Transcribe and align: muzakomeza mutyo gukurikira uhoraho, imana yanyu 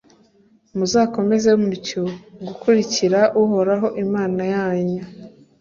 muzakomeza 0.77 1.49
mutyo 1.63 2.03
gukurikira 2.47 3.19
uhoraho, 3.41 3.87
imana 4.03 4.41
yanyu 4.53 5.03